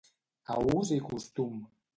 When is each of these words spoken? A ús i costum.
A 0.53 0.55
ús 0.79 0.95
i 0.97 0.99
costum. 1.11 1.65